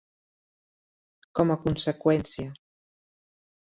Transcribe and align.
Com 1.41 1.53
a 1.55 1.59
conseqüència. 1.67 2.59